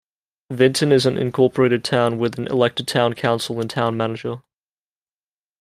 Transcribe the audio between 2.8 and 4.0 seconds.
town council and town